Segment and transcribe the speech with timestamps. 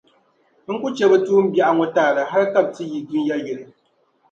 [0.71, 3.63] N ku chɛ bɛ tuumbiɛɣu ŋɔ taali hal ka bɛ ti yi dunia yili.